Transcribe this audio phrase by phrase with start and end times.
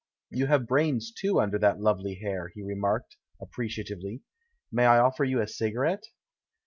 [0.31, 4.23] "You have brains, too, under that lovely hair," he remarked, appreciatively.
[4.71, 6.05] "May I offer you a cigarette?"